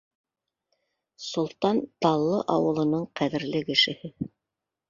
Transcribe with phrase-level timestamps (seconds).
[1.25, 4.13] Солтан Таллы ауылының ҡәҙерле кешеһе.